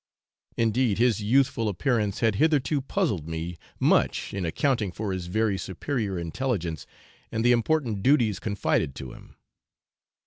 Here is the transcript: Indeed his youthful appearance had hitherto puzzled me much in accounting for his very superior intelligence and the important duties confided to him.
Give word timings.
Indeed 0.57 0.97
his 0.97 1.21
youthful 1.21 1.69
appearance 1.69 2.21
had 2.21 2.33
hitherto 2.41 2.81
puzzled 2.81 3.27
me 3.29 3.59
much 3.79 4.33
in 4.33 4.45
accounting 4.47 4.91
for 4.91 5.13
his 5.13 5.27
very 5.27 5.59
superior 5.59 6.17
intelligence 6.17 6.87
and 7.31 7.45
the 7.45 7.51
important 7.51 8.01
duties 8.01 8.39
confided 8.39 8.95
to 8.95 9.11
him. 9.13 9.35